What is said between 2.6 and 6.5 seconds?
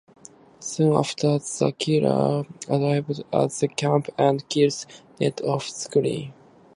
arrives at the camp and kills Ned off-screen.